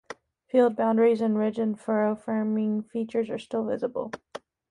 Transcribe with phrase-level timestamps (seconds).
[0.47, 4.11] Field boundaries and ridge and furrow farming features are still visible.